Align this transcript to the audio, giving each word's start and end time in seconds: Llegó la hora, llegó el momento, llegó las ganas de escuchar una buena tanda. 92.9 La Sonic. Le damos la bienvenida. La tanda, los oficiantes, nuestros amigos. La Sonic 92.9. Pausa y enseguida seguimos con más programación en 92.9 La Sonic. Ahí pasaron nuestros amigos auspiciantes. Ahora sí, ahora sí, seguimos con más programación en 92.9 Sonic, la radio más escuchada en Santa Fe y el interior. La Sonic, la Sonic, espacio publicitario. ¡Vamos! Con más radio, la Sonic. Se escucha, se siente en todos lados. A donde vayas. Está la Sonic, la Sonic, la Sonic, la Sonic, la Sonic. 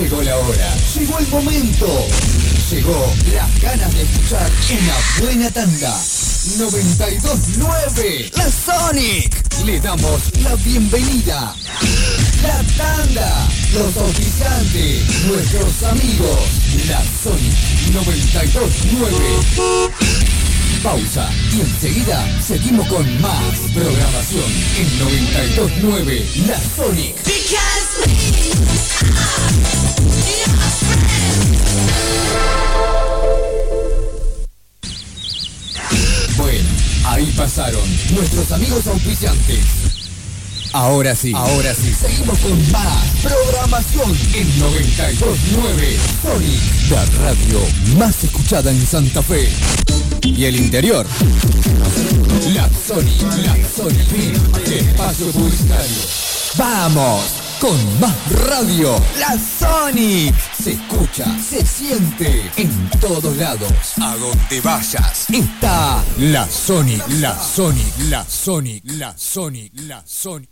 Llegó 0.00 0.22
la 0.22 0.38
hora, 0.38 0.74
llegó 0.96 1.18
el 1.18 1.28
momento, 1.28 1.86
llegó 2.70 3.12
las 3.34 3.60
ganas 3.60 3.92
de 3.92 4.00
escuchar 4.00 4.50
una 4.70 4.94
buena 5.20 5.50
tanda. 5.50 5.94
92.9 6.56 8.34
La 8.34 8.50
Sonic. 8.50 9.44
Le 9.66 9.78
damos 9.78 10.22
la 10.42 10.54
bienvenida. 10.56 11.54
La 12.42 12.62
tanda, 12.78 13.46
los 13.74 13.94
oficiantes, 13.98 15.26
nuestros 15.26 15.82
amigos. 15.82 16.48
La 16.88 17.04
Sonic 17.22 17.52
92.9. 17.92 19.90
Pausa 20.82 21.28
y 21.52 21.60
enseguida 21.60 22.40
seguimos 22.40 22.88
con 22.88 23.20
más 23.20 23.58
programación 23.74 24.50
en 24.78 24.88
92.9 24.98 26.46
La 26.46 26.58
Sonic. 26.74 27.16
Ahí 37.10 37.32
pasaron 37.36 37.82
nuestros 38.14 38.52
amigos 38.52 38.86
auspiciantes. 38.86 39.64
Ahora 40.72 41.16
sí, 41.16 41.32
ahora 41.34 41.74
sí, 41.74 41.92
seguimos 41.92 42.38
con 42.38 42.70
más 42.70 43.04
programación 43.22 44.16
en 44.34 44.48
92.9 44.60 45.96
Sonic, 46.22 46.90
la 46.90 47.04
radio 47.24 47.60
más 47.98 48.22
escuchada 48.22 48.70
en 48.70 48.86
Santa 48.86 49.20
Fe 49.22 49.48
y 50.22 50.44
el 50.44 50.54
interior. 50.54 51.04
La 52.54 52.70
Sonic, 52.86 53.22
la 53.44 53.56
Sonic, 53.68 54.70
espacio 54.70 55.32
publicitario. 55.32 55.96
¡Vamos! 56.56 57.24
Con 57.60 58.00
más 58.00 58.14
radio, 58.46 59.02
la 59.18 59.36
Sonic. 59.58 60.34
Se 60.60 60.72
escucha, 60.72 61.24
se 61.38 61.64
siente 61.64 62.50
en 62.56 62.90
todos 63.00 63.34
lados. 63.38 63.72
A 63.96 64.14
donde 64.16 64.60
vayas. 64.60 65.30
Está 65.30 66.04
la 66.18 66.46
Sonic, 66.46 67.02
la 67.20 67.34
Sonic, 67.38 67.98
la 68.10 68.26
Sonic, 68.28 68.82
la 68.84 69.16
Sonic, 69.16 69.72
la 69.80 70.02
Sonic. 70.06 70.48